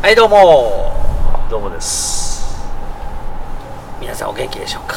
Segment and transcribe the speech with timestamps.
[0.00, 0.94] はいどうも。
[1.50, 2.56] どうもです。
[4.00, 4.94] 皆さんお元気でしょうか？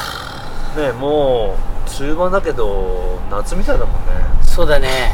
[0.80, 1.56] ねえも
[1.90, 4.12] う梅雨間だけど夏みたいだもんね。
[4.44, 5.12] そうだね。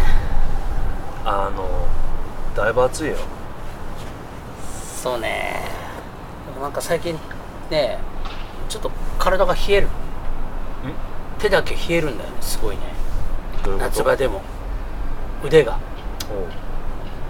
[1.23, 1.87] あの
[2.53, 3.15] だいぶ暑いよ。
[5.01, 5.63] そうね。
[6.47, 7.17] でもなんか最近
[7.71, 7.97] ね
[8.67, 9.87] ちょっと体が冷える。
[11.39, 12.81] 手だけ冷えるんだよねすごいね。
[13.79, 14.41] 夏場でも。
[15.43, 15.79] 腕が。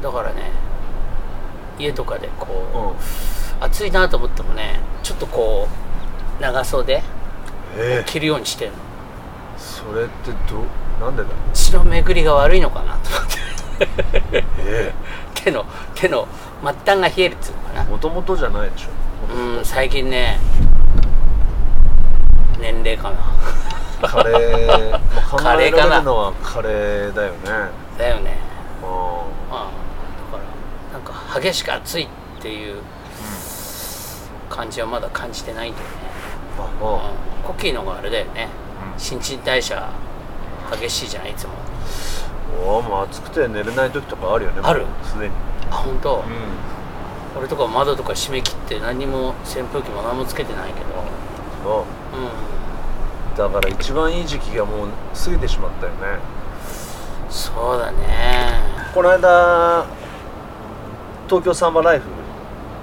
[0.01, 0.51] だからね
[1.79, 3.63] 家とかでこう、うん。
[3.63, 5.67] 暑いなと思ってもねちょっとこ
[6.39, 7.01] う長袖
[7.75, 8.77] ええ着るようにしてるの。
[9.57, 10.63] それってど
[11.03, 11.29] なんでだ？
[11.53, 14.43] 血の巡りが悪いのかなと思って。
[14.59, 14.93] え
[15.33, 16.27] 手の手の
[16.63, 17.81] 末端が冷えるっていうのかな。
[17.81, 18.89] えもともとじゃないでしょ。
[19.33, 20.39] うん最近ね
[22.59, 23.17] 年齢かな。
[24.07, 24.99] カレー、
[25.35, 27.37] カレーからなのはカレーだよね。
[27.97, 28.37] だよね
[28.83, 29.71] あああ
[30.31, 32.07] だからなんか激しく暑いっ
[32.41, 32.81] ていう
[34.49, 35.93] 感じはまだ感じてないんだよね、
[36.57, 38.47] あまあまあうん、コッキーの方があれだよね。
[38.93, 38.99] うん。
[38.99, 39.89] 新陳代謝
[40.71, 41.31] 激しいじゃない？
[41.31, 41.53] いつも。
[42.65, 44.61] おもう暑くて寝れない時とかあるよね。
[44.63, 44.85] ある。
[45.03, 45.33] すでに。
[45.69, 46.23] あ本当、うん。
[47.37, 50.85] 俺とか窓とか閉め切って何にも扇風機も何もつけてないけど。
[51.63, 52.17] そう。
[52.17, 52.23] う
[53.33, 53.37] ん。
[53.37, 56.19] だから一番いい時期がもう過ぎてしまったよね。
[57.29, 57.97] そうだね。
[58.93, 59.85] この間
[61.27, 62.05] 東京サンバライフ。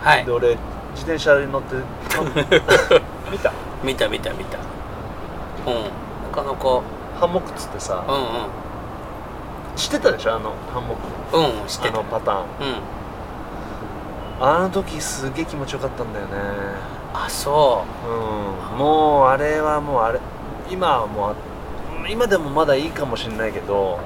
[0.02, 0.24] はい。
[0.24, 0.48] で俺
[0.94, 1.74] 自転車に乗って
[3.30, 3.52] 見た。
[3.82, 4.58] 見た見た見た。
[5.66, 5.82] うん。
[5.84, 5.88] な
[6.32, 6.80] かなか。
[7.20, 10.34] ハンモックっつってさうん知ってたでしょ？
[10.34, 10.96] あのハンモッ
[11.30, 11.36] ク。
[11.36, 12.38] うんうん知ってあたのパターン。
[12.40, 12.46] うん。
[14.46, 16.33] あの時すげえ気持ちよかったんだよね。
[17.14, 18.74] あそう。
[18.74, 18.78] ん。
[18.78, 20.20] もうあれはもうあれ
[20.70, 21.34] 今はもうあ
[22.08, 23.98] 今でもまだいいかもしれないけど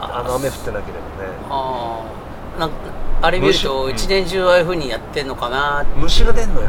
[0.00, 1.30] あの雨降ってなければね。
[1.48, 2.00] うあ
[2.56, 2.76] あなんか
[3.22, 5.98] あれ見ると虫一年中ああいうふうにやってんのかなって。
[5.98, 6.68] 虫が出んのよ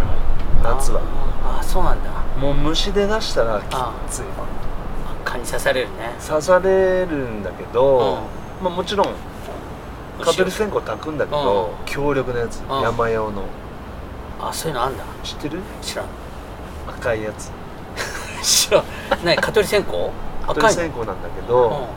[0.63, 1.02] 夏は。
[1.44, 2.09] ああそうなんだ。
[2.40, 4.24] もう虫出だしたらきあつい。
[5.25, 6.13] 蚊に刺されるね。
[6.25, 8.19] 刺されるんだけど、
[8.62, 9.08] うまあ、もちろん
[10.22, 12.81] 蚊取り線香炊くんだけど、強力なやつ、うん。
[12.81, 13.44] 山用の。
[14.40, 15.03] あそういうのあんだ。
[15.24, 15.59] 知ってる？
[15.81, 16.06] 知らん。
[16.88, 17.52] 赤いやつ。
[18.41, 18.84] 知らん。
[19.24, 19.91] 何蚊取り線香？
[20.47, 21.88] 蚊取り線香なんだけうど、ん。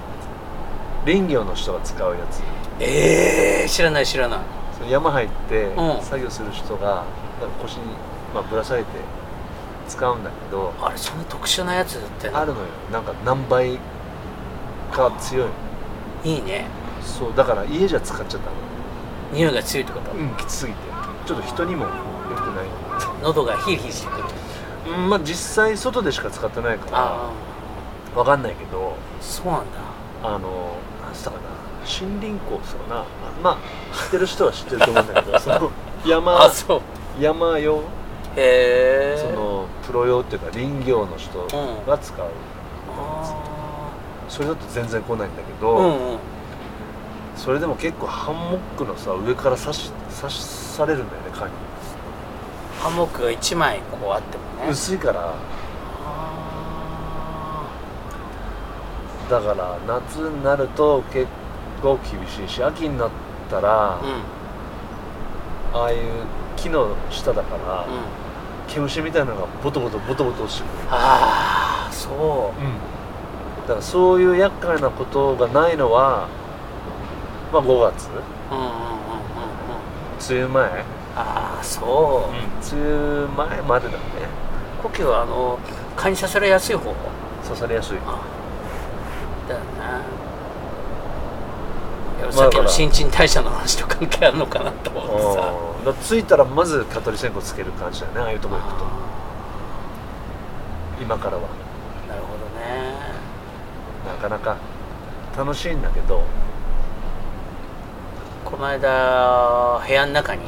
[1.07, 2.41] 林業の人が使うやつ
[2.81, 4.39] ええ知らない知らない。
[4.79, 6.03] その山入ってうん。
[6.03, 7.05] 作業する人が
[7.41, 7.83] なんか腰に、
[8.35, 8.89] まあ、ぶら下げて
[9.89, 12.67] 使うんだけどあれそんな特殊なやつってあるのよ。
[12.93, 13.79] なんか何倍
[14.93, 15.49] か強い
[16.25, 16.67] いいね。
[17.03, 18.53] そうだから家じゃ使っちゃったの。
[19.33, 20.79] 匂いが強いってこと、うんきつすぎて。
[21.27, 21.91] ちょっと人にも良
[22.37, 22.67] くない。
[23.23, 24.25] 喉がヒリヒリしてくる。
[24.97, 27.31] うんまあ実際外でしか使ってないからあ
[28.17, 28.95] わかんないけど。
[29.21, 29.67] あそうなんだ。
[30.23, 31.50] あのなんつったかな
[31.91, 33.01] 森林校そうな。
[33.01, 33.05] あ
[33.43, 33.57] まあ
[34.05, 35.71] 知ってる人は知ってると思うんだけど その
[36.07, 36.81] 山あそう。
[37.21, 37.77] 山用？
[38.37, 41.41] へえそのプロ用っていうか林業の人
[41.87, 42.27] が使う、
[42.97, 43.25] あ
[44.29, 46.19] それだと全然来ないんだけーど、うんうん。
[47.37, 51.53] それでも結構ハンモックのさ上から刺し刺されるんだよね蚊に、
[52.81, 54.71] ハンモックが1枚こうあってもね。
[54.71, 55.21] 薄いから。
[56.07, 57.65] あ
[59.29, 61.27] だから夏になると結
[61.81, 63.11] 構厳しいし秋になっ
[63.51, 65.99] たら、ーうんああいう
[66.57, 67.87] 木の下だから、うん
[68.69, 70.89] 毛虫みたいなのがボトボトボトボト落ちてくる。
[70.91, 72.53] ああそ
[73.63, 76.29] だからそういう厄介なことがないのは
[77.53, 78.07] まあ5月。
[78.09, 78.87] ううんうんうんうんうん。
[80.31, 80.85] 梅雨前、
[81.17, 84.01] ああそう、梅雨前までだね。
[84.81, 85.59] コキはあの
[85.97, 86.95] 蚊に刺されやすい方？
[87.43, 87.99] 刺されやすい。
[88.07, 88.21] あ
[89.49, 90.01] だよねいやあ
[92.31, 96.01] さっきの新陳代謝の話と関係あるのかなと思ってさ。
[96.17, 98.21] 着いたらまず蚊取り線香つける感じだよね。
[98.21, 98.85] ああいうとこ行くと。
[98.85, 98.89] あ
[101.01, 101.43] 今からは。
[102.05, 102.95] ーなるほどね。
[104.07, 104.57] なかなか
[105.37, 106.23] 楽しいんだけど。
[108.45, 110.45] この間部屋の中にう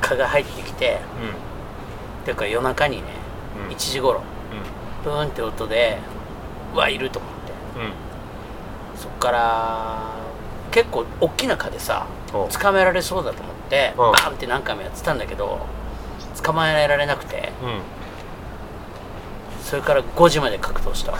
[0.00, 1.00] 蚊が入ってきてんうん。
[2.24, 3.02] ていうか夜中にね、
[3.68, 3.74] うん。
[3.74, 4.22] 1時頃
[5.04, 5.98] ブーンって音で
[6.74, 7.52] うわいると思って。
[7.78, 7.92] うんうん。
[8.96, 10.25] そっから
[10.76, 15.66] 結構大きな蚊でさお捕まえられそうだと思ってバーンって何回もやってたんだけど
[16.42, 17.80] 捕まえられなくてうん。
[19.64, 21.12] それから5時まで格闘した。
[21.12, 21.18] わ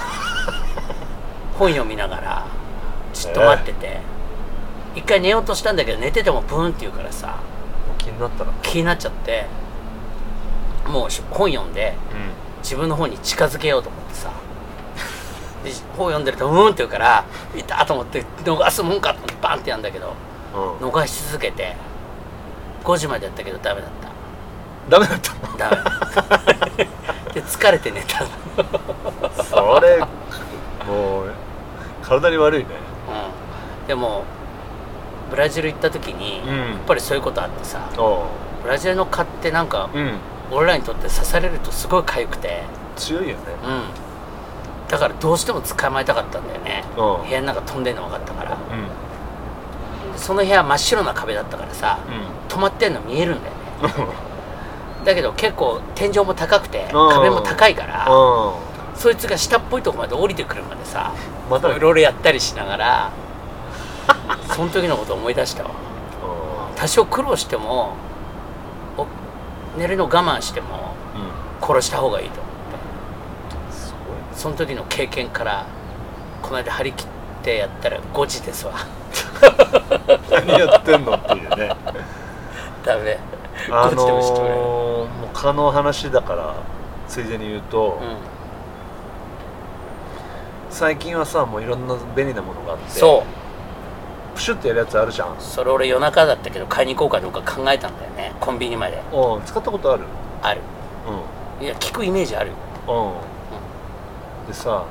[1.59, 2.45] 本読みながら
[3.15, 3.99] じっと待ってて、
[4.95, 7.37] 一回寝ようとしたんだけど寝ててもブーンって言うからさ
[7.97, 9.47] 気になったら気になっちゃって
[10.87, 11.95] もうし本読んで
[12.63, 13.96] 自分の方に近づけようと思
[15.97, 17.25] 本読んでると「うん」って言うから
[17.57, 20.15] 「いた!」と思って逃すもんかと思ってバンってやんだけど
[20.55, 21.77] うん、うん、逃し続けて
[22.85, 23.91] 5時までやったけどダメだっ
[24.89, 26.85] ダメだったダメ。
[27.35, 28.21] で疲れて寝た。
[28.21, 28.31] の
[29.43, 29.99] それ
[30.87, 31.31] もう
[32.03, 32.67] 体に悪いね。
[33.83, 33.87] うん。
[33.89, 34.25] でも
[35.31, 36.57] ブラジル行った時に、うん。
[36.57, 38.27] やっぱりそういうことあってさお
[38.63, 40.19] ブラジルの蚊ってなんか、うん。
[40.53, 42.63] 俺らにとって刺されるとすごい痒くて。
[42.95, 43.35] 強いよね。
[43.65, 44.06] うん
[44.89, 46.85] だからどうしても捕まえたかったんだよね。
[46.97, 47.29] うん。
[47.29, 48.53] 部屋の中飛んでんの分かったから。
[48.53, 48.55] う
[50.11, 50.13] ん。
[50.13, 54.13] でその部屋真っ白な壁だったからさう止まってんの見えるんだよね。
[55.03, 55.05] ん。
[55.05, 57.11] だけど結構天井も高くてうん。
[57.11, 58.55] 壁も高いからう
[58.99, 61.13] そいつが下っぽいとこまで降りてくるまでさ
[61.49, 63.11] んまたいろいろやったりしながら
[64.55, 65.71] その時のこと思い出したわ。
[66.77, 67.95] 多少苦労しても
[68.97, 69.07] お
[69.79, 70.95] 寝るの我慢しても
[71.61, 71.67] うん。
[71.67, 72.41] 殺した方がいいと
[74.47, 75.67] その時の経験から
[76.41, 77.07] この間張り切っ
[77.43, 78.75] てやったら5時ですわ。
[80.31, 81.75] 何やってんのっていうね。
[82.87, 83.19] ダメ。
[83.73, 84.51] あ5時でもしてくれ。
[84.51, 86.55] のー、もう蚊の話だから
[87.09, 88.17] ついでに言うと、うん。
[90.71, 94.37] 最近はさもういろんな便利なものがあってそう。
[94.37, 95.35] プシュってやるやつあるじゃん。
[95.41, 99.03] それ俺夜中だったけど買いに行こうかどうか考えたんだよねコンビニまで。
[99.13, 100.05] うん使ったことある？
[100.41, 100.61] ある。
[101.61, 102.53] ういや聞くイメージある。
[102.87, 103.26] よん
[104.47, 104.85] うんでさ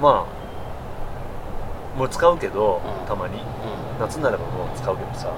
[0.00, 0.40] まあ
[1.98, 3.06] もう使うけど、うん。
[3.06, 3.36] たまに。
[3.36, 3.40] う
[3.98, 5.30] 夏になればもう使うけどさ、ん。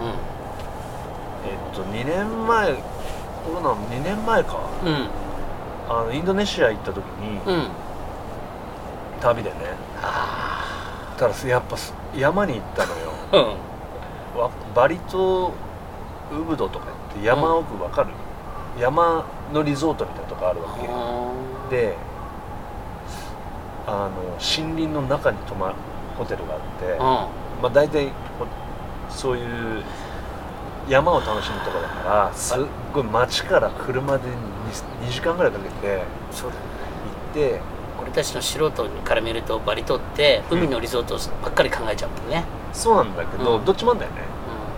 [1.45, 4.59] えっと2年前コロナの2年前か。
[4.85, 5.09] うん。
[5.89, 7.55] あのインドネシア行った時に、うん。
[7.55, 7.69] うん
[9.21, 9.57] 旅でね。
[10.03, 13.13] あただやっぱす山に行ったのよ。
[13.33, 13.37] あ
[14.35, 14.41] うん。
[14.41, 15.53] わバリ島
[16.33, 18.11] ウブドとか言って山奥わかる、
[18.81, 20.77] 山のリゾートみたいなとこあるわ
[21.71, 21.77] け。
[21.77, 21.97] で
[23.95, 24.11] あの
[24.41, 25.75] 森林の中に泊まる
[26.17, 26.99] ホテルがあって、う
[27.63, 28.07] まあ大体
[28.39, 28.47] ほ
[29.11, 29.85] そういう
[30.89, 36.03] 山を楽しむところだからすっごい街から車で 2, 2時間ぐらいかけて
[36.33, 36.53] 行っ
[37.35, 37.61] て
[38.01, 43.65] 俺たちの素人から見るとバリ島って海のリゾートばっかり考えちゃうもんね、そうなんだけど、うん。
[43.67, 44.23] どっちもあんだよね。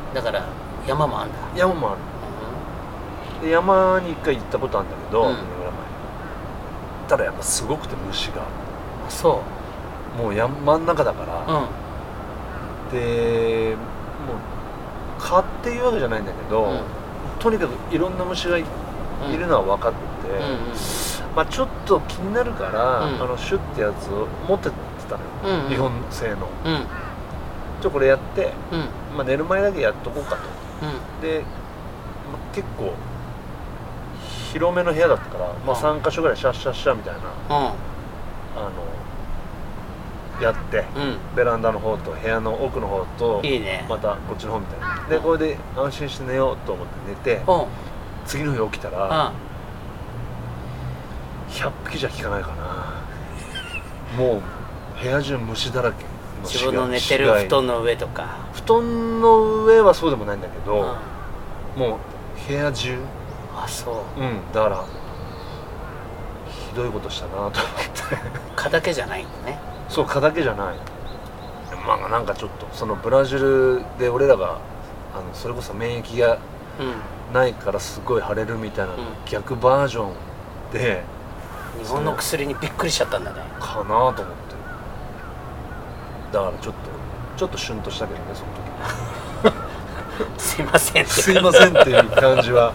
[0.08, 0.44] うん、だから
[0.88, 2.00] 山もあんだ、山もある。
[3.46, 5.28] で山に一回行ったことあるんだけど、うん。
[5.28, 7.08] 2年ぐらい前。
[7.08, 8.42] ただやっぱすごくて虫が
[9.06, 9.42] あそ
[10.16, 11.66] もう山真ん中だから、う
[12.92, 12.98] うん。
[12.98, 13.76] で
[14.26, 16.80] もう蚊っていうわけじゃないんだけど、うん。
[17.40, 18.64] とにかくいろんな虫がい,、
[19.26, 19.38] うん。
[19.38, 20.58] るのは分かってて、うんうん
[21.34, 23.22] まあちょっと気になるから、うん。
[23.22, 24.78] あのシュッてやつを持ってって
[25.08, 25.68] たのよ、うんうん。
[25.68, 26.48] 日本製の。
[26.64, 26.86] うん。
[27.82, 29.16] ちょこれやって、うん。
[29.16, 30.42] まあ、寝る前だけやっとこうかと。
[30.82, 31.20] うん。
[31.20, 32.94] で、まあ、結構
[34.52, 37.14] 広めの部屋だったから、まあ、3箇所ぐらいシャッシャッシャみたい
[37.48, 37.74] な
[38.56, 41.36] あのやってうん。
[41.36, 43.86] ベランダの方と部屋の奥の方といいね。
[43.88, 45.08] またこっちの方みたいな。
[45.08, 47.66] でこれで安心して寝ようと思って寝てうん。
[48.26, 49.32] 次の日起きたらあ
[51.50, 53.04] 100匹じゃ効かないかな。
[54.16, 54.42] もう
[55.02, 56.04] 部屋中虫だらけ
[56.42, 58.38] 自分の寝てる布団の上とか。
[58.52, 60.96] 布団の上はそうでもないんだけど、
[61.76, 61.80] うん。
[61.80, 62.98] もう部屋中。
[63.56, 64.20] あそう。
[64.20, 64.84] うんだから
[66.74, 67.60] ひどいことしたなと思って。
[68.56, 69.58] 蚊だけじゃないんだね。
[69.88, 70.76] そう蚊だけじゃない。
[71.86, 74.58] まあなんかちょっとそのブラジルで俺らが
[75.14, 76.38] あのそれこそ免疫が
[76.80, 76.94] うん。
[77.32, 79.00] ないからすごい腫れるみたいなうん。
[79.26, 80.12] 逆バージョン
[80.72, 81.02] で。
[81.82, 83.38] 日本の薬にびっくりしちゃったんだね。
[83.60, 84.24] かなと思って。
[86.32, 86.94] だからちょっと
[87.36, 88.42] ちょっとシュンとしたけどねそ
[89.48, 89.54] の
[90.38, 92.72] すいませんすいませんっていう感じは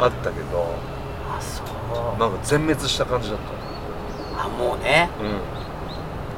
[0.00, 0.74] あったけど
[2.18, 3.38] なんか全滅した感じだっ
[4.34, 4.44] た。
[4.44, 5.08] あもうね。
[5.20, 5.40] うん。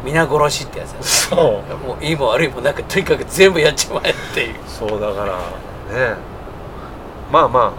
[0.04, 1.04] 皆殺しってやつだね。
[1.04, 1.86] そう。
[1.86, 4.54] もういいも悪いもなくとにかく全部やっちまえっていう。
[4.66, 6.16] そうだからね。
[7.30, 7.70] まあまあ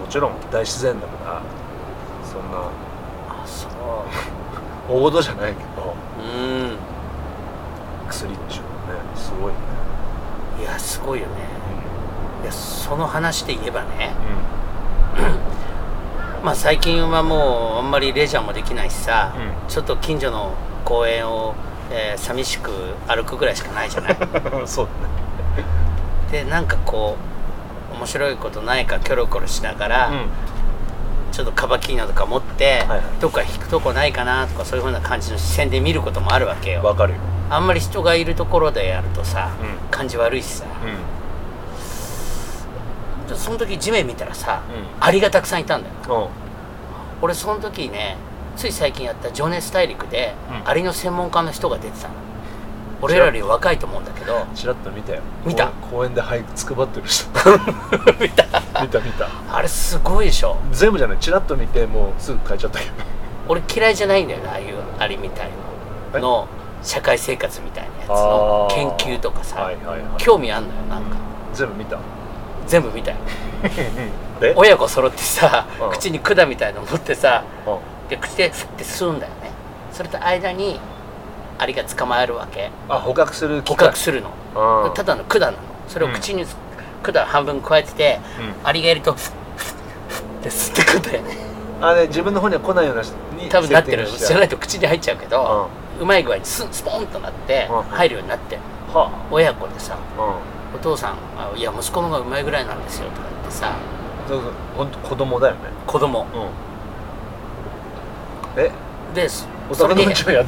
[0.00, 1.42] もちろん大自然だから
[2.24, 2.58] そんな
[3.28, 3.70] あそう。
[4.88, 6.22] 大事じゃないけどう
[6.74, 6.76] ん。
[8.08, 9.58] 薬っちゅうのはねすごいね。
[10.60, 11.32] いやすごいよね。
[12.42, 14.12] いやその話で言えばね
[16.46, 19.68] まあ最近はもうあんまりレジャーもできないしさ、うん。
[19.68, 21.56] ちょっと近所の公園を、
[21.90, 22.70] えー寂しく
[23.08, 24.16] 歩くぐらいしかないじゃない？
[24.60, 26.44] う んそうだね。
[26.44, 27.16] でなんかこ
[27.92, 30.26] う面白いことないかキョロキョロしながら、うん。
[31.32, 33.00] ちょっとカバキーナとか持って、はいはい。
[33.20, 36.82] どっか引くとこないかなとかそういう風な感じの視線で見ることもあるわけよ。
[36.84, 37.18] わかるよ。
[37.50, 39.90] あんまり人がいるところでやるとさ、うん。
[39.90, 41.15] 感じ悪いしさ、う
[43.34, 45.04] その時地面見たらさ、うん。
[45.04, 46.30] アリがたくさんいたんだよ。
[47.20, 48.16] 俺その時ね
[48.56, 50.68] つい最近やった「情熱大陸」で、うん。
[50.68, 52.14] アリの専門家の人が出てたの。
[53.02, 54.46] 俺らより若いと思うんだけど。
[54.54, 55.20] ちらっと見たよ。
[55.44, 55.66] 見た？
[55.90, 57.26] 公園で俳句つくばってる人。
[58.18, 58.44] 見た？
[58.80, 59.28] 見た見た。
[59.52, 60.56] あれすごいでしょ。
[60.72, 61.18] 全部じゃない。
[61.18, 62.92] ちらっと見てもうすぐ帰っちゃったけど
[63.48, 65.50] 俺嫌いじゃないんだよねああいうアリみたい
[66.14, 66.22] えの。
[66.22, 66.48] の
[66.82, 68.74] 社会生活みたいなやつあのー。
[68.74, 70.02] 研究とかさ、はいはいはい。
[70.16, 71.16] 興味あんのよなんか。
[71.52, 71.96] 全部見た
[72.66, 73.16] 全部見たよ
[74.40, 75.90] で 親子揃ってさうん。
[75.90, 77.70] 口に管みたいの持ってさう
[78.06, 78.08] ん。
[78.08, 79.50] で口でフッて吸うんだよね。
[79.92, 80.78] それと間に
[81.58, 82.70] アリが捕まえるわけ。
[82.88, 84.84] あ捕獲する捕獲するの。
[84.84, 85.56] るただの管なの。
[85.88, 86.46] それを口に
[87.02, 88.20] 管半分加えてて、
[88.64, 89.22] うアリがいるとフッ
[89.56, 89.66] フッ
[90.08, 91.36] フッって吸ってくんだよね。
[91.80, 93.02] あれ自分の方には来ないような
[93.48, 94.28] 多分なってるセッティングしちゃう。
[94.28, 95.70] じゃないと口に入っちゃうけど、
[96.00, 97.82] うまい具合にススポンとなってうん。
[97.82, 98.58] 入るようになって。
[98.92, 103.72] は親子でさあうんお父さんあ「いや息子の方がうまいぐらいなんですよ」とか言ってさ。
[104.28, 105.60] そうそう本当子供だよね。
[105.86, 106.26] 子供。
[108.56, 108.62] うん。
[108.62, 108.70] え？
[109.14, 109.28] で
[109.72, 110.40] それにやってな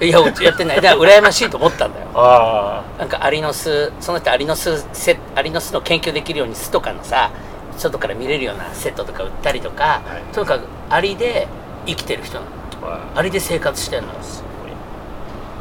[0.00, 0.08] い。
[0.08, 0.76] いややってない。
[0.76, 2.06] だから羨ましいと思ったんだよ。
[2.14, 7.30] あなんかアリの巣その人アリの巣せアリの巣の研究できるように巣とかのさ
[7.78, 10.34] 外から見れるようなセットとか売ったりとか、はい。
[10.34, 11.48] とにかくアリで
[11.86, 12.50] 生きてる人なの。
[12.84, 14.12] あアリで生活してんの。
[14.22, 14.72] すごい。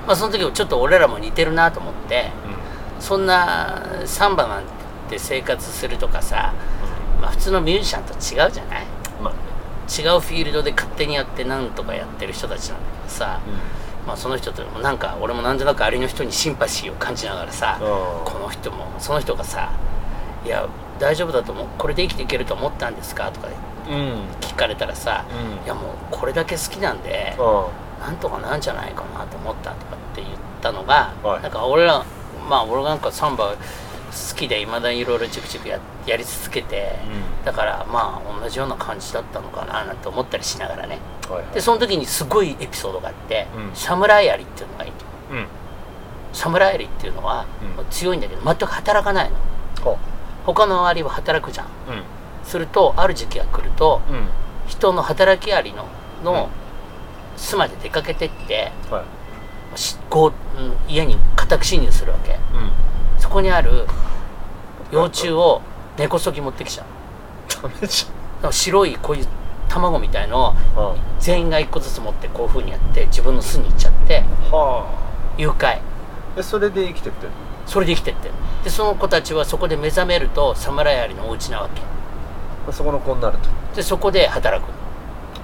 [0.06, 2.30] まあその時ちょっと俺らも似てるなと思って
[3.04, 4.64] そんなサンバなん
[5.10, 6.54] て生活するとかさ、
[7.22, 8.86] まあ、普通のミュージシャンと違うじゃない？
[9.22, 9.34] まあ。
[9.86, 13.42] 違うフィールドで勝手にやってなんとかやってる人たちなんだけどさ、
[14.08, 17.88] まあ、その人ともなんか俺もなんとなくアリの人にシンパシーを感じながらさ、うん。
[18.26, 19.70] この人もその人がさ
[20.46, 20.66] 「いや
[21.00, 21.68] 大丈夫だと思う。
[21.78, 23.50] これで生きていけると思ったんですか?」とか
[23.90, 24.14] うんうん。
[24.40, 25.66] 聞かれたらさ「うん。
[25.66, 30.28] いやもうこれだけ好きなんでうんなんとかなんじゃないかなと思った」とかって言っ
[30.62, 32.04] たのが、はいなんか俺ら
[32.50, 33.56] まあ俺なんかサンバ
[34.14, 37.00] 好きでいまだにいろいろチクチクややり続けて、
[37.40, 37.46] うん。
[37.46, 41.00] だからまあ同じような感じだったのかななんて思ったりしながらね。
[41.30, 41.54] はいはい。
[41.54, 43.76] でその時にすごいエピソードがあって、うん。
[43.76, 44.94] サムライアリっていうのがいる
[45.32, 45.48] うん。
[46.32, 47.46] サムライアリっていうのは、
[47.78, 47.86] うん。
[47.90, 49.38] 強いんだけど全く働かないの。
[49.84, 49.98] ほ
[50.46, 51.68] 他のアリは働くじゃん。
[52.44, 54.28] するとある時期が来るとうん。
[54.68, 55.88] 人の働きアリの
[56.24, 57.40] のうん。
[57.40, 59.04] 巣まで出かけてってはい。
[59.04, 59.06] し
[60.10, 62.32] こう、うん家に家宅侵入するわけ。
[62.32, 62.40] うん。
[63.20, 63.86] そこにある
[64.92, 65.62] 幼虫を
[65.98, 66.84] 根こそぎ持ってきちゃ
[68.44, 68.52] う。
[68.52, 69.28] 白いこういう
[69.70, 74.86] 卵みたいのを全員が一個ずつ持ってこういう風にやって自分の巣に行っちゃっては
[75.38, 75.78] 誘拐。
[75.78, 75.80] あ
[76.38, 77.28] えそれで生きてって
[77.66, 81.82] それで生きてってるでその子たちはそこで目覚めると侍アリのお家なわけ。
[82.72, 83.38] そこの子になる
[83.76, 84.72] でそこで働く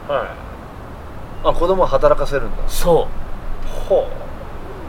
[0.07, 0.27] とはい。
[1.45, 2.63] あ子供は働かせるんだ。
[2.67, 3.07] そほう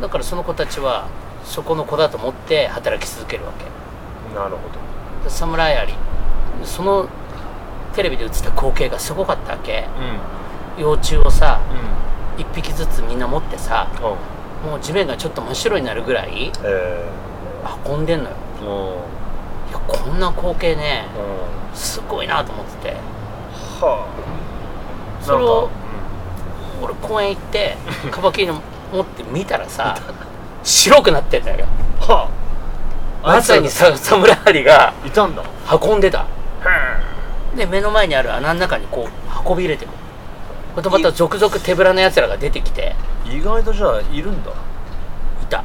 [0.00, 1.06] だからその子たちは
[1.44, 3.64] そこの子だと思って働き続けるわけ。
[4.32, 4.58] うなるほ
[5.24, 5.94] で侍アリ
[6.64, 7.08] その
[7.94, 9.86] テレビで映った光景がすごかったわけ。
[10.78, 11.60] ど幼虫をさ
[12.36, 12.40] うん。
[12.40, 14.66] 一匹ずつみんな持ってさう。
[14.66, 17.04] んもう地面がちょっと真っ白になるぐらいえ
[17.86, 18.36] 運んでんのよ。
[19.70, 21.06] いやこんな光景ね
[21.72, 21.74] う。
[21.74, 22.96] んすごいなと思ってて。
[23.80, 25.24] はあ。
[25.24, 25.68] それを
[26.82, 27.76] 俺公園行って
[28.10, 28.54] カバキリの
[28.92, 29.96] 持って見たらさ
[30.62, 31.66] 白くなってんだよ。
[32.00, 32.28] うんは
[33.22, 33.26] あ。
[33.34, 35.42] まさにさ侍アリがいたんだ。
[35.82, 36.26] 運んでた。
[37.56, 39.94] で目の前にある穴の中にこう運び入れてくる
[40.82, 42.94] こまた続々手ぶらのやつらが出てきて。
[43.24, 44.50] 意外とじゃあいるんだ。
[44.50, 44.54] い
[45.48, 45.64] た。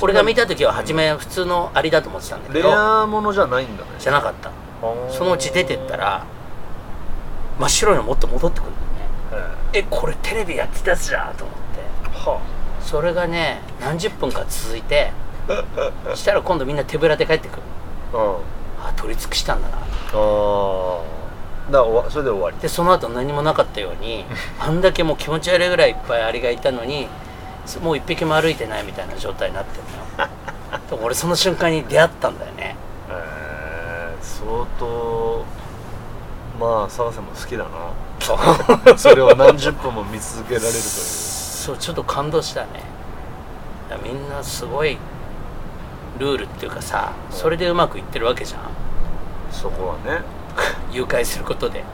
[0.00, 3.90] 俺が見た時は初め普通のアリだと思ってたんだけレどアものじゃないんだね。
[3.98, 4.50] じゃなかった。
[5.10, 6.26] そそのうち出てったら
[7.60, 8.74] 真っ白いのもっと戻ってくるん
[9.30, 9.54] だよね。
[9.74, 9.86] え。
[9.88, 11.60] これテレビやってたやつじゃんと思って。
[11.60, 11.61] は
[12.82, 15.12] それがね何十分か続いて
[16.14, 17.62] したら今度みんな手ぶらで帰ってくる。
[18.14, 18.34] あうん。
[18.84, 19.76] あ取り尽くしたんだな。
[19.76, 19.80] あ
[20.12, 21.22] あ
[21.70, 22.56] だそれで終わり。
[22.58, 24.24] でその後何もなかったように
[24.58, 27.08] あんだけもう気持ち悪いぐらいいっぱいアリがいたのに
[27.80, 29.84] もう一匹も歩いてないみたいな状態になってる
[30.18, 30.30] のよ。
[31.02, 32.76] 俺その瞬間に出会ったんだよね。
[33.08, 35.44] えー、相当
[36.58, 37.70] まあ澤さんも好きだな。
[38.96, 40.82] それを何十分も見続けられるという
[41.62, 42.82] そうちょっと感動したね。
[44.02, 44.98] みんなすごい
[46.18, 48.62] ルールっていうかさそれでうまくいってるわけじゃん。
[49.52, 50.24] そこはね、
[50.90, 51.84] 誘拐することで。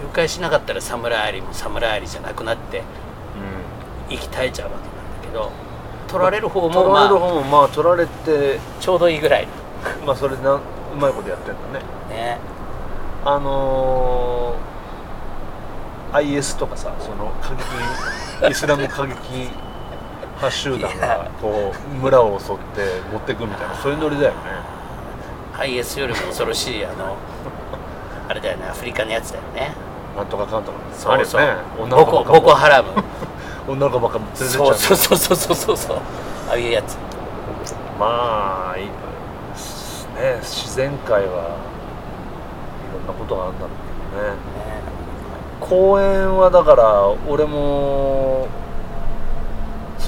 [0.00, 2.82] 誘拐しなかったら侍アリも侍アリじゃなくなってう
[4.08, 5.52] 生き絶えちゃうわけなんだけど
[6.08, 9.48] 取られる方ん、取もまあられる方もまあ取られてちょうどいいぐらい。
[10.06, 10.60] まあそれなう
[10.98, 11.84] まいことやってんだね。
[12.08, 12.38] ね。
[13.26, 19.14] あのー、IS とかさその過激イスラム過激
[20.36, 24.38] 派集団がこう村を襲って持ってくみたいなそういうノリだよね。
[25.58, 27.16] IS よりも恐ろしいあの
[28.28, 29.74] あれだよねアフリカのやつだよね。
[30.16, 30.78] なんとかかんとか。
[30.94, 32.90] そうそう、ね女ボコボコハラム。
[33.68, 35.96] 女の子ばっか 連れてっちゃそうそうそうそうそうそうそう。
[36.48, 36.96] ああいうやつ。
[37.98, 38.92] まあいいね。
[40.40, 43.70] 自然界はいろんなことがあるんだろう
[44.14, 44.28] けどね。
[44.30, 44.36] ね。
[45.60, 48.19] 公園はだから俺も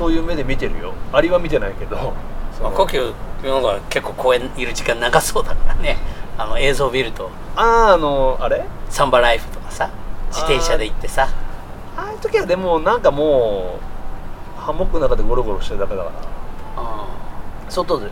[0.02, 0.94] そういう目で見てるよ。
[1.12, 2.12] アリは見てないけど。
[2.74, 5.96] 故郷の方が結構公園いる時間長そうだからね。
[6.36, 7.30] あの映像を見ると。
[7.54, 8.64] あーあのあれ？
[8.90, 9.90] サンバライフとかさ
[10.32, 11.28] 自転車で行ってさ。
[11.96, 13.78] ああいう時はでもなんかも
[14.58, 16.14] うハンモックの中でゴロゴロしてるだけだから。
[16.78, 17.06] あ
[17.68, 18.10] 外で。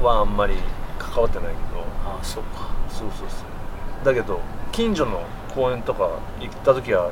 [0.00, 0.54] はあんまり
[0.96, 1.82] 関わってないけど。
[2.06, 2.68] あそうか。
[2.88, 3.42] そうそうそ
[4.02, 4.04] う。
[4.04, 4.38] だけど
[4.70, 5.20] 近所の
[5.52, 6.08] 公園とか
[6.38, 7.10] 行った時は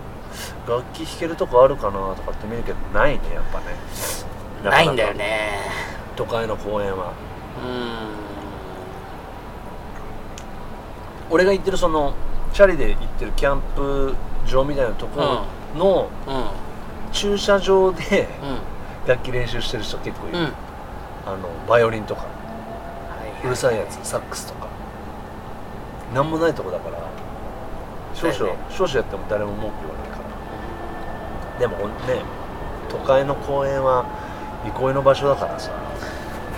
[0.69, 3.67] 楽器弾けるとこあるかなとかって見るけどないねやっぱね。
[4.65, 5.53] ないんだよね。
[6.17, 7.13] 都会の公園は。
[7.65, 7.67] う
[11.33, 11.35] ん。
[11.35, 12.15] 俺が行ってるその
[12.53, 14.15] チャリで行ってるキャンプ
[14.47, 15.45] 場みたいなところ
[15.79, 16.35] のうん。
[16.35, 16.45] うん。
[17.13, 18.29] 駐車場で
[19.07, 20.45] 楽器練習してる人結構いる、うん。
[20.45, 20.53] はい
[21.27, 22.23] あのバイオリンとか。
[22.23, 22.29] は
[23.45, 24.69] うるさいやつサックスとか。
[26.15, 26.99] なんもないとこだから
[28.15, 28.35] 少々、
[28.71, 30.19] 少々やっても誰も文句言わないか
[31.55, 31.59] ら。
[31.61, 32.23] でもね
[32.89, 34.05] 都会の公園は
[34.65, 35.71] 憩いの場所だからさ。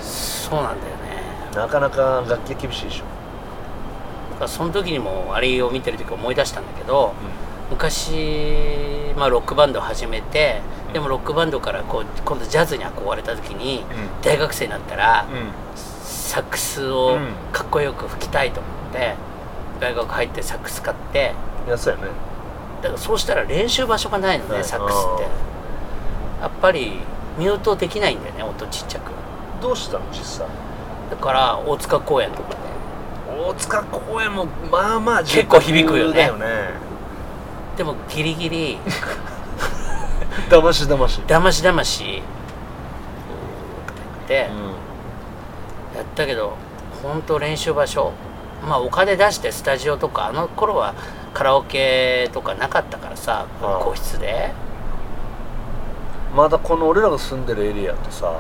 [0.01, 1.03] そうなんだよね。
[1.55, 3.05] なかなか楽器厳しいでしょ、
[4.33, 7.13] だからその時にもあれを見てる時思い出したんだけど
[7.71, 10.61] 昔、まあ、ロックバンドを始めて
[10.93, 13.87] でもロックバンドからこう今度ジャズに憧れた時にうん。
[14.23, 15.77] 大学生になったらうん。
[16.03, 17.29] サックスをうん。
[17.53, 19.15] かっこよく吹きたいと思って
[19.83, 21.35] 大学入ってサックス買って。
[21.69, 22.05] やつだよね。
[22.83, 24.59] だからそうしたら練習場所がないのはい。
[24.59, 25.23] ねサックスって。
[26.41, 27.01] やっぱり
[27.37, 29.11] ミュートできないんだよね音ちっちゃく。
[29.61, 30.47] どうしたの実際？
[31.11, 32.57] だから大塚公園とかで
[33.45, 36.15] 大塚公園もまあまあ結構響くよね。
[36.15, 36.47] だよね。
[37.77, 38.79] でもギリギリ。
[40.49, 40.87] だまし。
[40.89, 41.63] だましだまし。
[41.63, 42.23] だまし
[44.25, 44.49] って。
[45.95, 46.57] うやったけど
[47.03, 48.13] 本当練習場所
[48.67, 50.95] まあお金出してスタジオとかあの頃は
[51.35, 54.53] カラオケとかなかったからさ個室で。
[56.33, 58.33] んまだこの俺らが住んでるエリアとさ、うん。
[58.33, 58.35] あ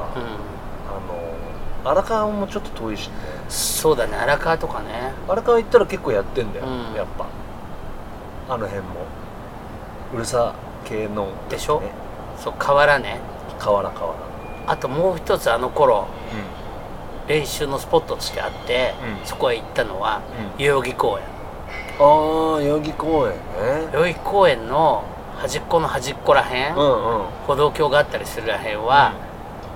[1.84, 3.14] の荒川もちょっと遠いしね。
[3.48, 5.12] そうだね荒川とかね。
[5.28, 6.94] 荒川行ったら結構やってんだよ、うん。
[6.94, 7.26] やっぱ。
[8.48, 9.06] あの辺も。
[10.14, 10.54] うるさ
[10.84, 11.80] 系の、でしょ？
[11.80, 11.90] ね、
[12.38, 13.20] そう河原ね。
[13.58, 14.26] 河原河原。
[14.66, 16.06] あともう一つあの頃
[17.28, 19.26] 練習のスポットとしてあって、うん。
[19.26, 20.20] そこへ行ったのは
[20.56, 20.64] うん。
[20.64, 21.24] 代々木公園。
[21.98, 23.38] ああ代々木公園ね。
[23.92, 25.04] 代々木公園の
[25.38, 27.24] 端っこの端っこらへん、うんうん。
[27.46, 29.12] 歩道橋があったりするらへんは、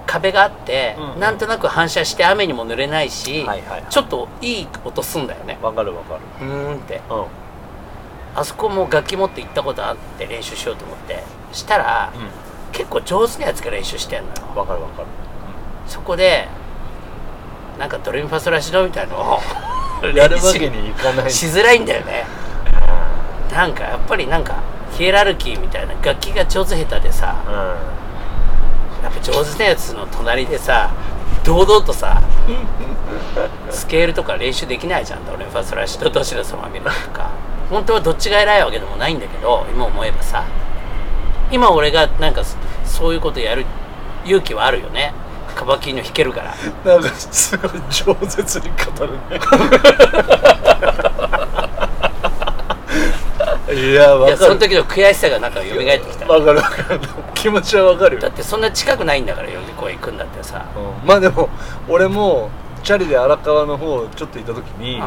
[0.07, 3.85] 壁があって、うんなんとなく反射して雨にも濡れないし、はいはいはい。
[3.91, 5.59] ちょっといい音すんだよね。
[5.63, 6.47] わかるわかる。
[6.47, 7.01] うーんって。
[7.11, 7.25] うん。
[8.35, 11.23] あそこも楽器持って行ったことあって練習しようと思って。
[11.53, 12.13] したら、
[12.73, 14.35] 結構上手なやつが練習してんのよ。
[14.55, 15.09] わかるわかる。
[15.87, 16.49] そこで
[17.79, 19.41] なんかドレミファソラシドみたいのを
[20.15, 21.31] やるわけにいかない。
[21.31, 22.27] しづらいんだよね。
[23.53, 24.55] なんかやっぱりなんか
[24.97, 27.55] ヒエラルキーみたいな楽器が上手下手でさうん。
[29.05, 30.91] やっぱ上手なやつの隣でさ
[31.45, 32.21] 堂々とさ
[33.71, 35.25] スケールとか練習できないじゃん。
[35.25, 37.31] ドレミファソラシドどちら様見るとか。
[37.71, 40.43] 本当はどっちが偉いわけでもないんだけど今思えばさ。
[41.51, 43.65] 今俺がなんかそそういうことやる
[44.25, 45.13] 勇気はあるよね
[45.57, 46.55] カバキーノ弾けるから。
[46.85, 49.13] なんかすごい饒舌に語る。
[49.13, 49.41] ね
[53.69, 56.27] いやいやその時の悔しさがなんか蘇ってきた。
[56.27, 57.01] わかるわかる。
[57.35, 58.21] 気持ちはわかるよ。
[58.21, 61.07] だってそんな近くないんだから代々木公園行くんだってさ、うん。
[61.07, 61.49] まあでも
[61.89, 62.51] 俺も
[62.85, 65.07] チャリで荒川の方ちょっと行った時に、うん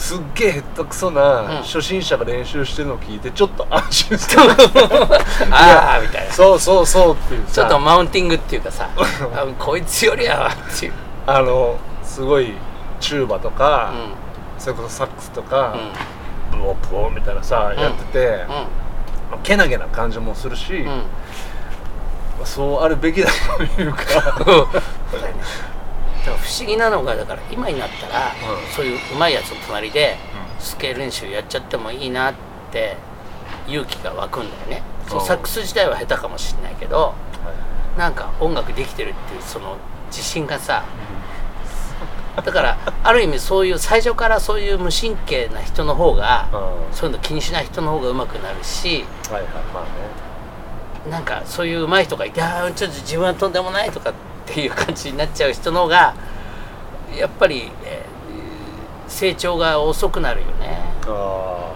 [0.00, 1.14] すっげえへったくそうん。
[1.14, 4.42] な初心者が練習してるのを聞いてちょっと安心する
[5.52, 6.32] ああみたいな。
[6.32, 7.46] そうそうそうっていう。
[7.46, 10.92] さちょっとマウンティングっていうかさあこいつよりはっていう、
[11.26, 12.54] あのすごい
[12.98, 13.92] チューバとか、
[14.58, 15.76] うそれこそサックスとか
[16.52, 16.62] ん、うん。
[16.62, 17.80] ブオプオみたいなさ、うん。
[17.80, 18.46] やってて、
[19.42, 20.86] けなげな感じもするし、
[22.44, 23.28] そうあるべきだ
[23.76, 24.02] というか
[26.58, 28.72] 思議なのがだから今になったら、うん。
[28.74, 30.16] そういううまいやつの隣で
[30.58, 32.34] スケール練習やっちゃってもいいなっ
[32.70, 32.96] て
[33.66, 34.82] 勇気が湧くんだよね。
[35.08, 37.14] そううんサックス自体は下手かもしれないけど
[37.98, 39.76] なんか音楽できてるっていうその
[40.08, 40.84] 自信がさ
[42.36, 46.94] だからある意味そういう最初からそういう無神経な人の方がうん。
[46.94, 49.90] そういうの気にしない人の方が上手くなるしはいはいまあね。
[51.10, 54.12] なんかそういう上手い人がいてあーちょっと自分はとんでもないとかっ
[54.46, 56.14] ていう感じになっちゃう人の方が
[57.16, 58.20] やっぱり、えー
[59.10, 60.78] 成長が遅くなるよね。
[61.06, 61.74] あ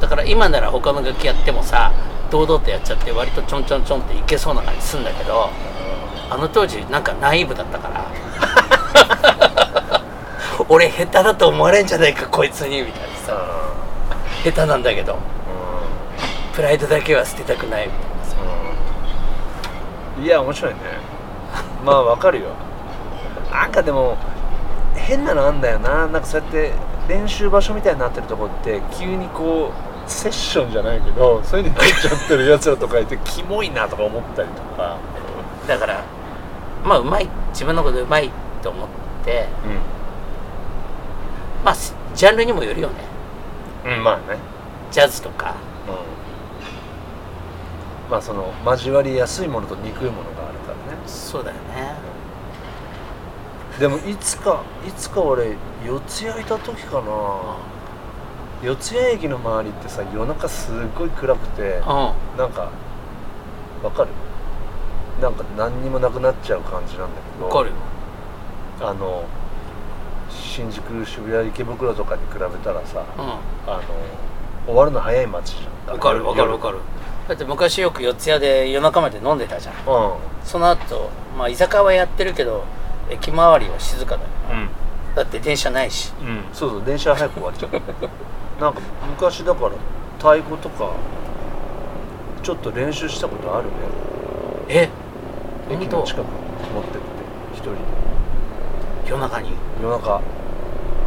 [0.00, 1.90] だから今なら他の楽器やってもさ
[2.30, 5.48] 堂々とやっちゃって割とちょんちょんちょんっていけそうな感じするんだけど
[6.28, 8.06] あの当時なんかナイーブだったから。
[10.68, 13.46] 俺下手だと思われんじゃないかこいつにみたいなあさ
[14.44, 15.14] 下手なんだけど。
[15.14, 15.16] う
[16.54, 18.36] プライドだけは捨てたくないみたいなさ。
[20.20, 20.24] ん。
[20.24, 20.80] いや面白いね。
[21.84, 22.48] まあわかるよ
[23.56, 24.18] なんかでも
[24.94, 26.06] 変なのあんだよな。
[26.08, 26.72] なんかそうやって
[27.08, 29.72] 練習場所みたいになってるとこって急にこ
[30.06, 34.98] うセッションじゃないけどそういうのに入っちゃってるやつらとかいてキモいなとか思ったりとか。
[35.66, 36.04] だから
[36.84, 38.30] まあうまい自分のことうまい
[38.62, 38.88] と思っ
[39.24, 39.46] て
[41.64, 41.76] まあ
[42.14, 42.94] ジャンルにもよるよね。
[43.86, 44.36] うん、うん、まあね。
[44.90, 45.54] ジャズとか。
[45.88, 45.92] う
[48.08, 48.10] ん。
[48.10, 51.00] まあその交わりやすいものと憎いものがあるからね。
[51.06, 52.16] そうだよね
[53.78, 57.56] でもいつかいつか俺四谷いた時かな。
[58.62, 62.70] 四谷駅の周りってさ夜中すっごい暗くてうんなんか
[63.82, 64.10] わかる？
[65.20, 67.46] なんか何にもなくなっちゃう感じなんだけど。
[67.48, 67.74] わかるよ。
[68.80, 69.24] あの
[70.30, 73.70] 新宿渋谷池袋とかに比べたらさうん。
[73.70, 73.82] あの
[74.66, 75.94] 終わるの早い街じゃん。
[75.94, 76.76] わかるわかるわかる。
[76.78, 76.80] る
[77.28, 79.74] だって昔よく四谷で夜中まで飲んでたじゃん。
[79.74, 80.16] うん。
[80.44, 82.64] その後まあ居酒屋はやってるけど
[83.10, 84.28] 駅周りは静かだよ。
[84.52, 84.68] うん。
[85.14, 86.12] だって電車ないし。
[86.20, 87.70] うん、そうそう電車早く終わっちゃう。
[88.60, 89.72] なんか昔だから
[90.18, 90.90] 太鼓とか
[92.42, 93.70] ちょっと練習したことあるね。
[94.68, 94.88] え？
[95.70, 96.98] 駅の近くに持ってって
[97.52, 97.78] 一人で。
[99.08, 99.52] 夜中に？
[99.82, 100.20] 夜中。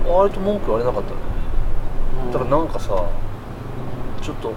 [0.07, 1.17] 割と文句言われなかったね
[2.33, 2.89] ただなんかさ
[4.21, 4.53] ちょっと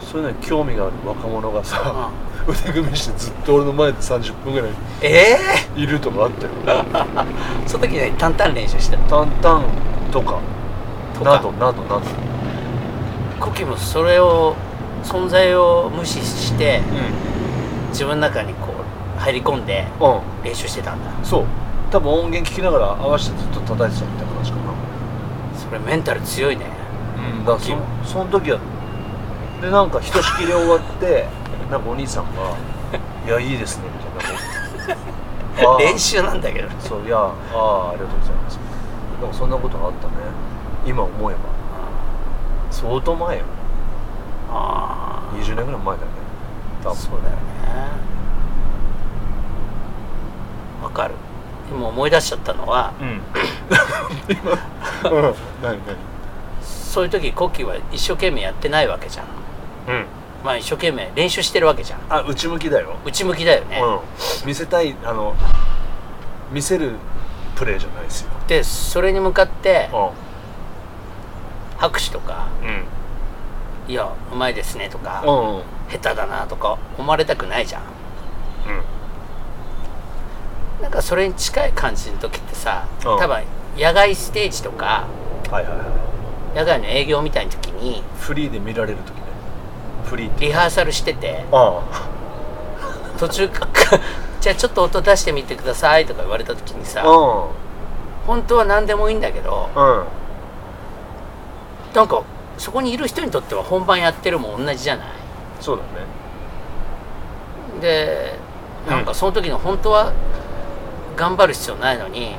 [0.00, 2.10] そういうのに興味がある若者がさ、
[2.46, 4.70] 腕組みしてずっと俺の前で30分ぐらい
[5.02, 5.36] え
[5.76, 6.52] いるとかあったよ。
[6.66, 6.84] え
[7.68, 9.62] その時に淡々練習してたタンタン
[10.10, 10.38] とか。
[11.14, 11.30] とか。
[11.32, 12.02] などなどなど。
[13.38, 14.54] コキもそれを
[15.04, 16.80] 存在を無視して
[17.90, 18.68] 自分の中にこ
[19.16, 20.10] う入り込んでうん。
[20.10, 21.10] うん練習してたんだ。
[21.22, 21.44] そう。
[21.90, 24.62] 多分音源聞きながら合わせてずっと叩いてたみたいな感じかな。
[25.58, 26.64] それメンタル強いね。
[27.36, 27.64] うんだから
[28.04, 28.58] そその時は
[29.60, 31.26] でなんかひとしきり終わって
[31.70, 32.56] なんかお兄さんが
[33.26, 35.70] 「いやいいですね」みたいな。
[35.70, 35.78] あー。
[35.78, 38.58] 練習なんだけどそういやああありがとうございます。
[39.20, 40.14] なんかそんなことがあったね。
[40.86, 41.40] 今思えば。
[42.70, 43.44] 相当前よ。
[44.50, 46.02] あ20年ぐらい前だよね。
[46.82, 46.92] 多分。
[46.92, 47.40] あそうだよね。
[50.82, 51.14] わかる。
[51.70, 53.22] 今思い出しちゃったのはうん。
[54.28, 54.52] 今
[55.10, 55.34] うん。
[55.62, 55.96] 何何？
[56.62, 59.26] そういう時コッキーは一生懸命やってないわけじゃん
[59.88, 60.06] うん。
[60.44, 62.00] まあ一生懸命練習してるわけじゃん。
[62.08, 62.96] あ内向きだよ。
[63.04, 64.48] 内向きだよね、うん。
[64.48, 65.34] 見せたいあの
[66.50, 66.92] 見せる
[67.56, 68.30] プレーじゃないですよ。
[68.48, 70.10] でそれに向かってう
[71.78, 72.84] 拍手とかんうん
[73.88, 75.56] 「いやうまいですね」とかうん。
[75.56, 77.82] うん「下手だな」とか思われたくないじゃん。
[80.80, 83.18] なんかそれに近い感じの時ってさうん。
[83.18, 83.42] 多分
[83.76, 85.04] 野外ステージとか
[85.50, 85.84] はいはいは
[86.54, 86.58] い。
[86.58, 89.19] 野外の営業みたいな時にフリーで見られる時
[90.16, 91.44] リハーサルしてて。
[91.52, 91.80] あ
[93.18, 93.66] 途中か
[94.40, 97.06] じゃあちょっと音出してみてくださいとか言われた時にさあ
[98.26, 99.84] 本当は何でもいいんだけどうん。
[99.84, 100.04] うん
[101.94, 102.22] なんか
[102.56, 105.06] そこにいる人にとっては本番やってるも同じじゃない？
[105.60, 106.06] そうだね。
[107.80, 108.38] で
[108.88, 110.12] なんかその時の本当は
[111.16, 112.36] 頑張る必要ないのに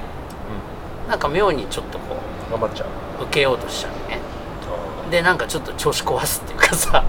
[1.09, 2.15] なんか妙にちょっとこ
[2.49, 2.87] 頑張っちゃう。
[3.21, 4.19] う受けようとしちゃうね。
[5.11, 7.03] でなんかちょっと調子壊すっていうかさ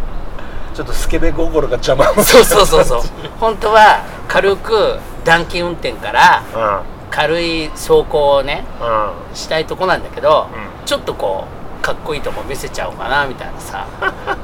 [0.75, 2.05] ちょっとスケベ心が邪魔。
[2.23, 3.01] そうそうそうそう。
[3.39, 11.47] 本当は軽く暖気運転からうん軽い走行をねうんしたいとこなんだけど、うちょっとこ
[11.81, 13.87] うかっこいいとこ見せちゃおうかなみたいなさ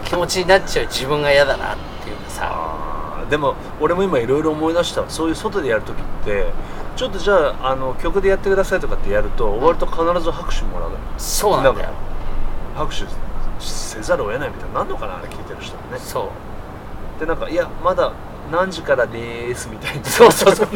[0.04, 3.24] 気持ちになっちゃう自分が嫌だなっていうかさ。
[3.30, 5.10] でも俺も今いろいろ思い出したわ。
[5.10, 6.46] そういう外でやる時って
[6.96, 11.88] ちょっとじゃああの曲でやってくださいとかってやると終わると必ず拍手もらうそうなんだよ。
[12.74, 13.04] 拍手
[13.98, 15.98] せざるを得ないみたいになるのかなあれ聞いてる人はね。
[15.98, 16.30] そ
[17.16, 17.20] う。
[17.20, 18.12] でなんか「いやまだ
[18.50, 20.04] 何時からでーす」みたいな。
[20.04, 20.68] そうそうそう。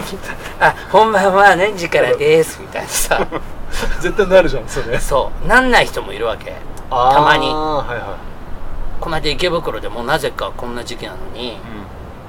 [0.60, 3.26] あ本番は何時からですみたいなさ。
[4.00, 4.98] 絶対なるじゃんそれ。
[4.98, 5.48] そう。
[5.48, 6.54] なんない人もいるわけ。
[6.90, 7.46] たまに。
[7.48, 8.00] はいはい。
[9.00, 11.58] この間池袋でもなぜかこんな時期なのに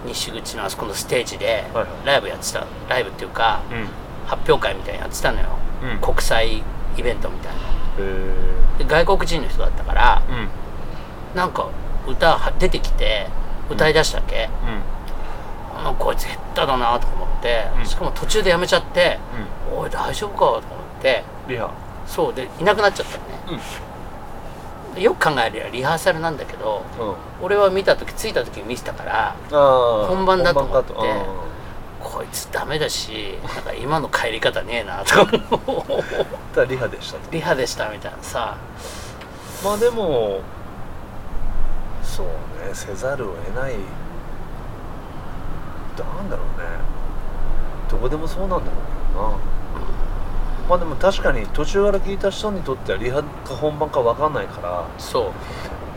[0.05, 1.65] う西口のあそこのステージで
[2.03, 3.87] ライブやってたライブっていうかんうん。
[4.27, 5.47] 発表会みたいなのやってたのよ、
[5.83, 5.99] うん。
[5.99, 6.63] 国際
[6.97, 7.59] イベントみたいな。
[7.99, 10.49] へで外国人の人だったからえうん
[11.35, 11.69] なんか
[12.07, 13.27] 歌は出てきて
[13.69, 14.49] 歌いだしたっけ、
[15.75, 17.85] あのこいつ下手だなとか思って、うん。
[17.85, 19.19] しかも途中でやめちゃって
[19.73, 21.23] う「おい大丈夫か?」とか思って。
[21.47, 21.71] んリハ。
[22.05, 23.17] そうでいなくなっちゃった
[23.51, 23.63] のね、
[24.95, 27.07] でよく考えりゃリハーサルなんだけどうん。
[27.07, 29.35] うん俺は見た時着いた時見てたから
[30.07, 30.93] 本番だと思って
[31.99, 35.27] こいつダメだしなんか今の帰り方ねえなと。
[36.65, 37.31] リハでしたと。
[37.31, 38.55] リハでしたみたいなさ。
[39.61, 40.39] まあでも
[42.03, 42.31] そうね
[42.73, 43.73] せざるを得ない。
[45.97, 46.65] なんだろうね。
[47.89, 48.71] どこでもそうなんだろうけ
[49.15, 49.37] どな。
[50.69, 54.87] まあでも確かに途中から聞いた人にとってはリハか本番か分かんないから。
[54.97, 55.31] そ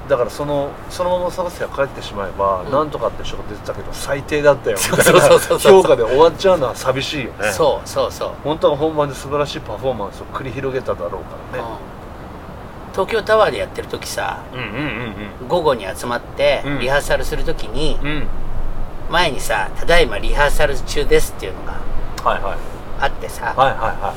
[0.06, 0.10] う。
[0.10, 2.70] だからそのそのまま探せば帰ってしまえば、うん。
[2.70, 4.76] なんとかって人が出てたけど最低だったよ。
[4.78, 5.20] みたいな
[5.58, 7.50] 評価で終わっちゃうのは寂しいよね。
[7.52, 11.68] そうそうそう、本当は本番で素晴らしいパフォーマンスを繰り広げただろうからね。
[11.90, 11.95] うん
[12.96, 14.64] 東京タワーでやってる時さうんうん
[15.42, 16.78] うん午後に集まってうん。
[16.80, 18.06] リハーサルする時にうん。
[18.06, 18.26] うん
[19.08, 21.74] 前にさ「ただいまリハーサル中です」っていうのが
[22.28, 22.56] はいはい。
[23.00, 24.14] あってさはいはいは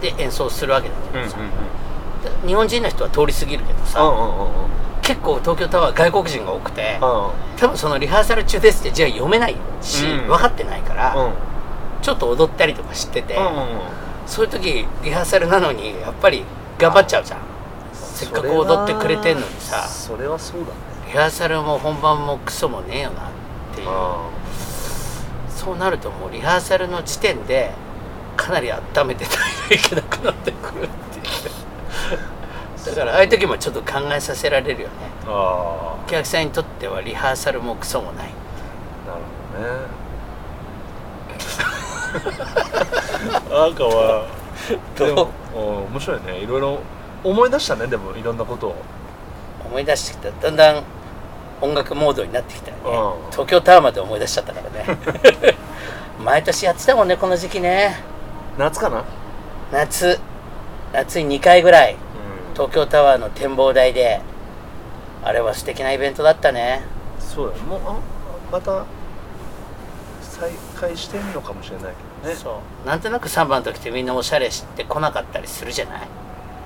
[0.00, 0.16] い。
[0.16, 2.42] で演奏するわけだけどさ、うんうんうん。
[2.42, 4.48] で日本人の人は通り過ぎるけどさ、うんうんうんうん。
[5.02, 7.30] 結構東京タワー外国人が多くてうん。
[7.58, 10.28] 多分そのリハーサル中ですってじゃあ読めないし、うん。
[10.28, 11.32] 分かってないから、うん。
[12.00, 13.52] ちょっと踊ったりとかしてて、うんうん。
[14.26, 16.44] そういう時リハーサルなのにやっぱり
[16.78, 17.40] 頑張っちゃうじゃん
[18.18, 19.86] せっかく踊ってくれてんのにさ。
[19.86, 20.72] それはそうだね。
[21.06, 23.30] リハーサルも本番もクソもねえよなっ
[23.76, 23.88] ていう。
[23.88, 24.28] あ
[25.48, 27.70] そうなるともうリハーサルの時点で
[28.36, 29.34] かなり温めてない
[29.68, 31.22] といけなくなってくるってい
[32.82, 32.86] う。
[32.86, 34.94] だからああいう時もちょっと考えさせられるよね。
[35.28, 38.30] あお客さんにとってはリハーサルもクソもない。
[39.06, 39.20] なる
[39.54, 39.98] ほどね。
[43.48, 44.26] なんかは
[44.98, 45.60] でもうん
[45.92, 46.38] 面白いね。
[46.38, 46.80] いろいろ
[47.24, 48.76] 思い出したねでもいろんなことを。
[49.66, 50.82] 思い出してきただんだん
[51.60, 52.82] 音楽モードになってきたよね。
[52.84, 53.30] うん。
[53.32, 55.54] 東京タワーまで思い出しちゃったからね。
[56.24, 58.02] 毎年やってたもんねこの時期ね。
[58.56, 59.04] 夏かな？
[59.72, 60.18] 夏。
[60.92, 62.54] 夏に2回ぐらいうん。
[62.54, 64.20] 東京タワーの展望台で
[65.22, 66.82] あれは素敵なイベントだったね。
[67.20, 67.62] そうだよ。
[67.64, 67.96] もうあ
[68.52, 68.84] また
[70.22, 70.50] 再
[70.80, 72.34] 開してんのかもしれないけどね。
[72.40, 72.88] そう。
[72.88, 76.08] なんとなくサンバの時ってみんなおしゃれしてこなかったりするじゃない？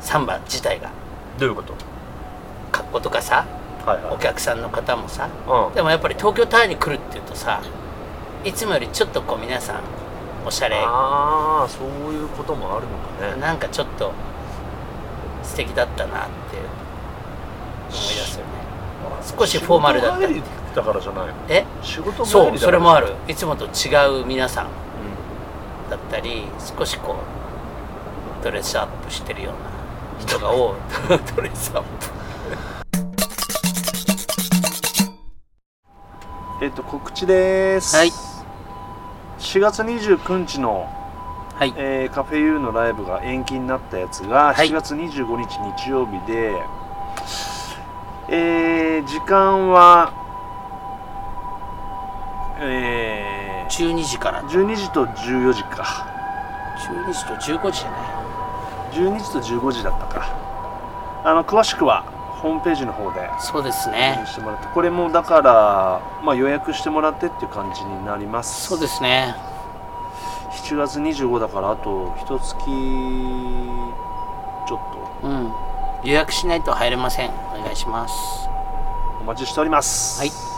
[0.03, 0.91] サンバ自体が。
[1.39, 1.73] どういうこと？
[2.71, 3.47] 格好とかさ
[3.87, 4.15] はいはい。
[4.15, 5.29] お客さんの方もさ。
[5.49, 5.75] うん。
[5.75, 7.63] でもやっぱり東京タワーに来るっていうとさ
[8.45, 9.81] いつもよりちょっとこう皆さん
[10.47, 10.77] おしゃれ。
[10.77, 12.99] ああそういうこともあるの
[13.31, 13.41] かね。
[13.41, 14.13] なんかちょっと
[15.43, 16.67] 素敵だったなって思
[17.91, 18.51] い出すよね。
[19.39, 20.29] 少しフォーマルだった。
[20.75, 21.33] だからじゃないの？
[21.49, 21.65] え？
[21.83, 23.15] 仕事そうそれもある。
[23.29, 24.69] いつもと違う皆さんう
[25.91, 26.45] だったり
[26.77, 27.17] 少しこ
[28.41, 29.72] うドレスアップしてるような
[30.27, 30.77] 人が多い
[31.37, 31.87] ドレスアップ
[36.63, 37.97] んえっと告知です。
[37.97, 38.11] はい。
[39.41, 40.89] 4月29日の、
[41.57, 41.75] はい。
[41.77, 44.69] えーカフェユーのライブが延期になったやつがはい。
[44.69, 46.53] 7月25日日曜日で、
[48.29, 50.13] えー時間は
[52.61, 54.45] え12時から。
[54.45, 56.07] ー12時と14時か。
[56.79, 58.32] 12時と15時じゃない
[58.93, 60.27] 12時と15時だったか。
[61.25, 62.03] あの詳しくは
[62.43, 63.31] ホームページの方で。
[63.39, 64.19] そうです確ね。
[64.23, 68.69] 認してもらってこれもだから、まあ、予約してもらってっていう感じになります。
[68.69, 69.35] そうですね。
[70.51, 72.55] 7月25だからあと一月
[74.67, 74.81] ちょっ
[75.23, 75.53] うん。
[76.05, 77.31] 予約しないと入れません。
[77.55, 78.15] お願いします。
[78.45, 78.51] と
[79.21, 80.21] お待ちしております。
[80.21, 80.52] はい